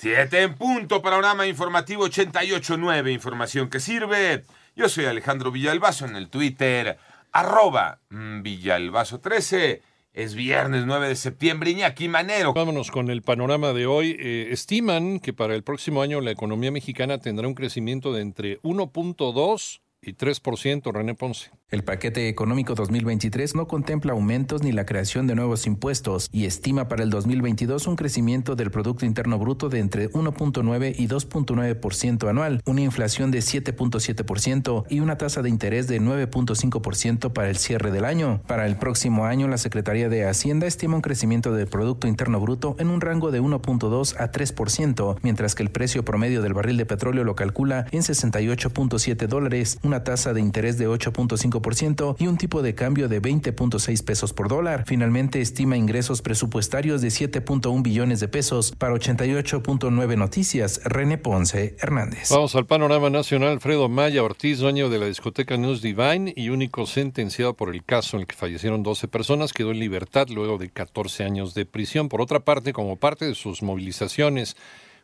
Siete 0.00 0.40
en 0.40 0.54
punto, 0.54 1.02
panorama 1.02 1.46
informativo 1.46 2.08
88.9, 2.08 3.12
información 3.12 3.68
que 3.68 3.80
sirve. 3.80 4.44
Yo 4.74 4.88
soy 4.88 5.04
Alejandro 5.04 5.50
Villalbazo 5.50 6.06
en 6.06 6.16
el 6.16 6.30
Twitter, 6.30 6.96
arroba 7.32 8.00
mm, 8.08 8.40
Villalbazo13. 8.40 9.82
Es 10.14 10.34
viernes 10.34 10.86
9 10.86 11.06
de 11.06 11.16
septiembre, 11.16 11.72
Iñaki 11.72 12.08
Manero. 12.08 12.54
Vámonos 12.54 12.90
con 12.90 13.10
el 13.10 13.20
panorama 13.20 13.74
de 13.74 13.84
hoy. 13.84 14.16
Eh, 14.18 14.48
estiman 14.52 15.20
que 15.20 15.34
para 15.34 15.54
el 15.54 15.64
próximo 15.64 16.00
año 16.00 16.22
la 16.22 16.30
economía 16.30 16.70
mexicana 16.70 17.18
tendrá 17.18 17.46
un 17.46 17.54
crecimiento 17.54 18.14
de 18.14 18.22
entre 18.22 18.58
1.2 18.62 19.82
y 20.02 20.14
3%, 20.14 20.92
René 20.92 21.14
Ponce. 21.14 21.50
El 21.70 21.84
paquete 21.84 22.28
económico 22.28 22.74
2023 22.74 23.54
no 23.54 23.68
contempla 23.68 24.12
aumentos 24.12 24.62
ni 24.62 24.72
la 24.72 24.86
creación 24.86 25.28
de 25.28 25.36
nuevos 25.36 25.66
impuestos 25.68 26.28
y 26.32 26.46
estima 26.46 26.88
para 26.88 27.04
el 27.04 27.10
2022 27.10 27.86
un 27.86 27.94
crecimiento 27.94 28.56
del 28.56 28.72
Producto 28.72 29.06
Interno 29.06 29.38
Bruto 29.38 29.68
de 29.68 29.78
entre 29.78 30.10
1.9 30.10 30.94
y 30.98 31.06
2.9% 31.06 32.28
anual, 32.28 32.60
una 32.66 32.80
inflación 32.80 33.30
de 33.30 33.38
7.7% 33.38 34.84
y 34.88 34.98
una 34.98 35.16
tasa 35.16 35.42
de 35.42 35.48
interés 35.48 35.86
de 35.86 36.00
9.5% 36.00 37.32
para 37.32 37.50
el 37.50 37.56
cierre 37.56 37.92
del 37.92 38.04
año. 38.04 38.42
Para 38.48 38.66
el 38.66 38.76
próximo 38.76 39.26
año, 39.26 39.46
la 39.46 39.58
Secretaría 39.58 40.08
de 40.08 40.26
Hacienda 40.26 40.66
estima 40.66 40.96
un 40.96 41.02
crecimiento 41.02 41.52
del 41.52 41.68
Producto 41.68 42.08
Interno 42.08 42.40
Bruto 42.40 42.74
en 42.80 42.90
un 42.90 43.00
rango 43.00 43.30
de 43.30 43.40
1.2 43.40 44.16
a 44.18 44.32
3%, 44.32 45.18
mientras 45.22 45.54
que 45.54 45.62
el 45.62 45.70
precio 45.70 46.04
promedio 46.04 46.42
del 46.42 46.54
barril 46.54 46.78
de 46.78 46.86
petróleo 46.86 47.22
lo 47.22 47.36
calcula 47.36 47.86
en 47.92 48.00
68.7 48.00 49.28
dólares, 49.28 49.78
una 49.90 50.04
tasa 50.04 50.32
de 50.32 50.40
interés 50.40 50.78
de 50.78 50.88
8.5% 50.88 52.14
y 52.20 52.28
un 52.28 52.36
tipo 52.36 52.62
de 52.62 52.76
cambio 52.76 53.08
de 53.08 53.20
20.6 53.20 54.04
pesos 54.04 54.32
por 54.32 54.48
dólar. 54.48 54.84
Finalmente 54.86 55.40
estima 55.40 55.76
ingresos 55.76 56.22
presupuestarios 56.22 57.02
de 57.02 57.08
7.1 57.08 57.82
billones 57.82 58.20
de 58.20 58.28
pesos 58.28 58.70
para 58.70 58.94
88.9 58.94 60.16
noticias. 60.16 60.80
René 60.84 61.18
Ponce 61.18 61.74
Hernández. 61.80 62.28
Vamos 62.30 62.54
al 62.54 62.66
panorama 62.66 63.10
nacional. 63.10 63.50
Alfredo 63.50 63.88
Maya 63.88 64.22
Ortiz, 64.22 64.60
dueño 64.60 64.88
de 64.90 65.00
la 65.00 65.06
discoteca 65.06 65.56
News 65.56 65.82
Divine 65.82 66.32
y 66.36 66.50
único 66.50 66.86
sentenciado 66.86 67.54
por 67.54 67.74
el 67.74 67.82
caso 67.82 68.16
en 68.16 68.20
el 68.20 68.26
que 68.28 68.36
fallecieron 68.36 68.84
12 68.84 69.08
personas, 69.08 69.52
quedó 69.52 69.72
en 69.72 69.80
libertad 69.80 70.28
luego 70.28 70.56
de 70.56 70.70
14 70.70 71.24
años 71.24 71.52
de 71.54 71.66
prisión. 71.66 72.08
Por 72.08 72.20
otra 72.20 72.38
parte, 72.38 72.72
como 72.72 72.94
parte 72.94 73.24
de 73.24 73.34
sus 73.34 73.60
movilizaciones, 73.64 74.56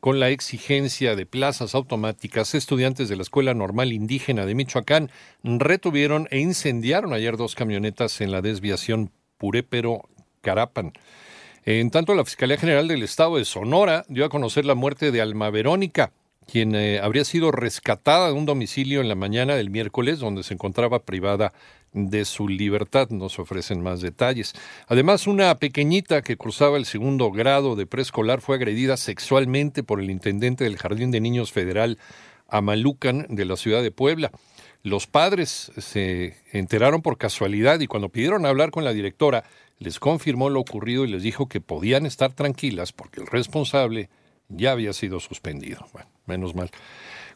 con 0.00 0.20
la 0.20 0.30
exigencia 0.30 1.16
de 1.16 1.26
plazas 1.26 1.74
automáticas, 1.74 2.54
estudiantes 2.54 3.08
de 3.08 3.16
la 3.16 3.22
Escuela 3.22 3.54
Normal 3.54 3.92
Indígena 3.92 4.46
de 4.46 4.54
Michoacán 4.54 5.10
retuvieron 5.42 6.28
e 6.30 6.38
incendiaron 6.38 7.12
ayer 7.12 7.36
dos 7.36 7.54
camionetas 7.54 8.20
en 8.20 8.30
la 8.30 8.42
desviación 8.42 9.10
Purépero-Carapan. 9.38 10.92
En 11.64 11.90
tanto, 11.90 12.14
la 12.14 12.24
Fiscalía 12.24 12.56
General 12.56 12.88
del 12.88 13.02
Estado 13.02 13.36
de 13.36 13.44
Sonora 13.44 14.04
dio 14.08 14.24
a 14.24 14.30
conocer 14.30 14.64
la 14.64 14.74
muerte 14.74 15.10
de 15.10 15.20
Alma 15.20 15.50
Verónica, 15.50 16.12
quien 16.50 16.74
eh, 16.74 16.98
habría 17.00 17.24
sido 17.24 17.52
rescatada 17.52 18.28
de 18.28 18.32
un 18.32 18.46
domicilio 18.46 19.02
en 19.02 19.08
la 19.08 19.14
mañana 19.14 19.54
del 19.54 19.68
miércoles 19.68 20.18
donde 20.18 20.42
se 20.42 20.54
encontraba 20.54 21.00
privada 21.00 21.52
de 21.92 22.24
su 22.24 22.48
libertad. 22.48 23.10
Nos 23.10 23.38
ofrecen 23.38 23.82
más 23.82 24.00
detalles. 24.00 24.54
Además, 24.86 25.26
una 25.26 25.54
pequeñita 25.56 26.22
que 26.22 26.38
cruzaba 26.38 26.78
el 26.78 26.86
segundo 26.86 27.30
grado 27.30 27.76
de 27.76 27.86
preescolar 27.86 28.40
fue 28.40 28.56
agredida 28.56 28.96
sexualmente 28.96 29.82
por 29.82 30.00
el 30.00 30.10
intendente 30.10 30.64
del 30.64 30.78
Jardín 30.78 31.10
de 31.10 31.20
Niños 31.20 31.52
Federal 31.52 31.98
Amalucan 32.48 33.26
de 33.28 33.44
la 33.44 33.56
ciudad 33.56 33.82
de 33.82 33.90
Puebla. 33.90 34.30
Los 34.82 35.06
padres 35.06 35.70
se 35.76 36.36
enteraron 36.52 37.02
por 37.02 37.18
casualidad 37.18 37.80
y 37.80 37.88
cuando 37.88 38.08
pidieron 38.08 38.46
hablar 38.46 38.70
con 38.70 38.84
la 38.84 38.94
directora, 38.94 39.44
les 39.78 40.00
confirmó 40.00 40.48
lo 40.48 40.60
ocurrido 40.60 41.04
y 41.04 41.08
les 41.08 41.22
dijo 41.22 41.46
que 41.46 41.60
podían 41.60 42.06
estar 42.06 42.32
tranquilas 42.32 42.92
porque 42.92 43.20
el 43.20 43.26
responsable 43.26 44.08
ya 44.48 44.72
había 44.72 44.92
sido 44.92 45.20
suspendido. 45.20 45.86
Bueno, 45.92 46.08
menos 46.26 46.54
mal. 46.54 46.70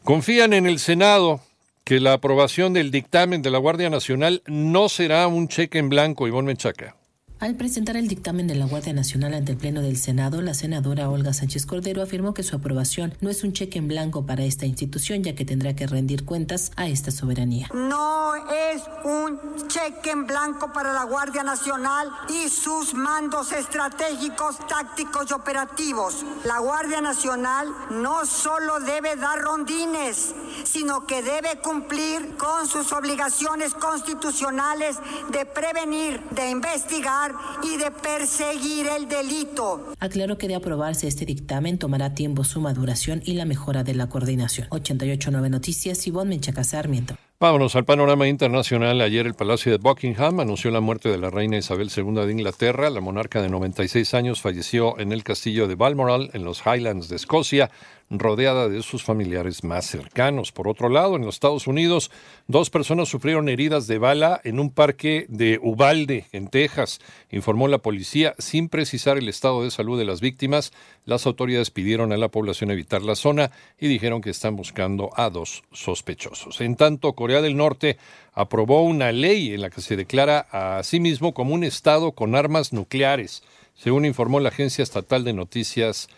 Confían 0.03 0.53
en 0.53 0.65
el 0.65 0.79
Senado 0.79 1.41
que 1.83 1.99
la 1.99 2.13
aprobación 2.13 2.73
del 2.73 2.91
dictamen 2.91 3.41
de 3.41 3.49
la 3.49 3.57
Guardia 3.57 3.89
Nacional 3.89 4.41
no 4.45 4.89
será 4.89 5.27
un 5.27 5.47
cheque 5.47 5.79
en 5.79 5.89
blanco, 5.89 6.27
Ivonne 6.27 6.47
Menchaca. 6.47 6.95
Al 7.43 7.55
presentar 7.55 7.97
el 7.97 8.07
dictamen 8.07 8.47
de 8.47 8.55
la 8.55 8.65
Guardia 8.65 8.93
Nacional 8.93 9.33
ante 9.33 9.51
el 9.51 9.57
Pleno 9.57 9.81
del 9.81 9.97
Senado, 9.97 10.41
la 10.41 10.53
senadora 10.53 11.09
Olga 11.09 11.33
Sánchez 11.33 11.65
Cordero 11.65 12.01
afirmó 12.01 12.33
que 12.33 12.41
su 12.41 12.55
aprobación 12.55 13.13
no 13.19 13.29
es 13.29 13.43
un 13.43 13.51
cheque 13.51 13.79
en 13.79 13.89
blanco 13.89 14.25
para 14.25 14.45
esta 14.45 14.65
institución, 14.65 15.23
ya 15.23 15.35
que 15.35 15.43
tendrá 15.43 15.75
que 15.75 15.85
rendir 15.85 16.23
cuentas 16.23 16.71
a 16.77 16.87
esta 16.87 17.11
soberanía. 17.11 17.67
No 17.73 18.33
es 18.47 18.81
un 19.03 19.67
cheque 19.67 20.11
en 20.11 20.25
blanco 20.25 20.71
para 20.71 20.93
la 20.93 21.03
Guardia 21.03 21.43
Nacional 21.43 22.07
y 22.29 22.47
sus 22.47 22.93
mandos 22.93 23.51
estratégicos, 23.51 24.65
tácticos 24.65 25.29
y 25.29 25.33
operativos. 25.33 26.25
La 26.45 26.59
Guardia 26.59 27.01
Nacional 27.01 27.67
no 27.91 28.25
solo 28.25 28.79
debe 28.79 29.17
dar 29.17 29.41
rondines, 29.41 30.33
sino 30.73 31.05
que 31.05 31.21
debe 31.21 31.59
cumplir 31.61 32.35
con 32.35 32.67
sus 32.67 32.91
obligaciones 32.91 33.75
constitucionales 33.75 34.97
de 35.31 35.45
prevenir, 35.45 36.19
de 36.31 36.49
investigar, 36.49 37.31
y 37.63 37.77
de 37.77 37.91
perseguir 37.91 38.87
el 38.87 39.07
delito. 39.07 39.93
Aclaró 39.99 40.37
que 40.39 40.47
de 40.47 40.55
aprobarse 40.55 41.07
este 41.07 41.25
dictamen 41.25 41.77
tomará 41.77 42.15
tiempo 42.15 42.43
su 42.43 42.59
maduración 42.59 43.21
y 43.23 43.33
la 43.33 43.45
mejora 43.45 43.83
de 43.83 43.93
la 43.93 44.09
coordinación. 44.09 44.67
889 44.71 45.49
Noticias, 45.49 46.07
Ivonne 46.07 46.29
Menchaca 46.29 46.63
Sarmiento. 46.63 47.15
Vámonos 47.43 47.75
al 47.75 47.83
panorama 47.83 48.25
internacional. 48.29 49.01
Ayer 49.01 49.25
el 49.25 49.33
Palacio 49.33 49.73
de 49.73 49.77
Buckingham 49.77 50.39
anunció 50.39 50.71
la 50.71 50.79
muerte 50.79 51.09
de 51.09 51.17
la 51.17 51.29
reina 51.29 51.57
Isabel 51.57 51.91
II 51.93 52.25
de 52.25 52.31
Inglaterra. 52.31 52.89
La 52.89 53.01
monarca 53.01 53.41
de 53.41 53.49
96 53.49 54.13
años 54.13 54.39
falleció 54.39 54.97
en 54.97 55.11
el 55.11 55.25
castillo 55.25 55.67
de 55.67 55.75
Balmoral, 55.75 56.29
en 56.31 56.45
los 56.45 56.61
Highlands 56.65 57.09
de 57.09 57.17
Escocia, 57.17 57.69
rodeada 58.09 58.69
de 58.69 58.81
sus 58.81 59.03
familiares 59.03 59.63
más 59.63 59.85
cercanos. 59.85 60.51
Por 60.51 60.67
otro 60.67 60.89
lado, 60.89 61.15
en 61.15 61.25
los 61.25 61.35
Estados 61.35 61.67
Unidos, 61.67 62.11
dos 62.47 62.69
personas 62.69 63.09
sufrieron 63.09 63.49
heridas 63.49 63.87
de 63.87 63.97
bala 63.97 64.39
en 64.43 64.59
un 64.59 64.69
parque 64.69 65.25
de 65.29 65.59
Ubalde, 65.61 66.27
en 66.31 66.47
Texas, 66.47 66.99
informó 67.31 67.67
la 67.67 67.79
policía. 67.79 68.35
Sin 68.37 68.69
precisar 68.69 69.17
el 69.17 69.29
estado 69.29 69.63
de 69.63 69.71
salud 69.71 69.97
de 69.97 70.05
las 70.05 70.21
víctimas, 70.21 70.71
las 71.05 71.25
autoridades 71.25 71.71
pidieron 71.71 72.13
a 72.13 72.17
la 72.17 72.29
población 72.29 72.71
evitar 72.71 73.01
la 73.01 73.15
zona 73.15 73.51
y 73.79 73.87
dijeron 73.87 74.21
que 74.21 74.29
están 74.29 74.55
buscando 74.55 75.09
a 75.15 75.29
dos 75.29 75.63
sospechosos. 75.71 76.61
En 76.61 76.75
tanto, 76.75 77.13
Corea 77.33 77.41
del 77.41 77.57
Norte 77.57 77.97
aprobó 78.33 78.83
una 78.83 79.11
ley 79.11 79.55
en 79.55 79.61
la 79.61 79.71
que 79.71 79.81
se 79.81 79.95
declara 79.95 80.45
a 80.51 80.83
sí 80.83 80.99
mismo 80.99 81.33
como 81.33 81.55
un 81.55 81.63
estado 81.63 82.11
con 82.11 82.35
armas 82.35 82.73
nucleares, 82.73 83.41
según 83.73 84.05
informó 84.05 84.39
la 84.39 84.49
agencia 84.49 84.83
estatal 84.83 85.23
de 85.23 85.33
noticias 85.33 86.09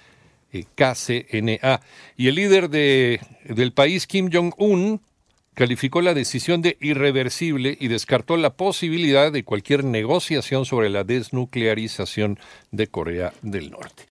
KCNA. 0.51 1.79
Y 2.17 2.27
el 2.27 2.35
líder 2.35 2.69
de, 2.69 3.21
del 3.45 3.71
país, 3.71 4.07
Kim 4.07 4.29
Jong-un, 4.29 4.99
calificó 5.53 6.01
la 6.01 6.13
decisión 6.13 6.61
de 6.61 6.75
irreversible 6.81 7.77
y 7.79 7.87
descartó 7.87 8.35
la 8.35 8.57
posibilidad 8.57 9.31
de 9.31 9.45
cualquier 9.45 9.85
negociación 9.85 10.65
sobre 10.65 10.89
la 10.89 11.05
desnuclearización 11.05 12.39
de 12.71 12.87
Corea 12.87 13.31
del 13.41 13.71
Norte. 13.71 14.03